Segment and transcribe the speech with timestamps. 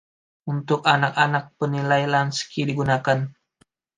[0.53, 3.19] Untuk anak-anak, penilaian Lansky digunakan.